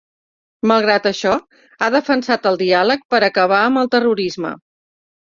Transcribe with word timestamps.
Malgrat 0.71 1.05
això, 1.09 1.33
ha 1.87 1.91
defensat 1.97 2.51
el 2.53 2.59
diàleg 2.65 3.07
per 3.15 3.23
a 3.23 3.25
acabar 3.31 3.63
amb 3.71 3.85
el 3.87 3.95
terrorisme. 3.99 4.61